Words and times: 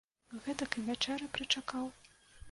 Гэтак 0.45 0.77
і 0.79 0.83
вячэры 0.87 1.27
прычакаў. 1.35 1.85